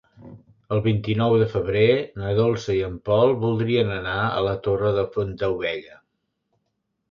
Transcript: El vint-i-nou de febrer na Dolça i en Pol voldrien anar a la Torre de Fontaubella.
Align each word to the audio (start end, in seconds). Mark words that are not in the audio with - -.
El 0.75 0.79
vint-i-nou 0.85 1.35
de 1.41 1.47
febrer 1.51 1.83
na 2.21 2.31
Dolça 2.39 2.73
i 2.77 2.81
en 2.89 2.97
Pol 3.11 3.35
voldrien 3.45 3.93
anar 3.99 4.17
a 4.25 4.43
la 4.49 4.57
Torre 4.71 4.97
de 4.99 5.07
Fontaubella. 5.15 6.03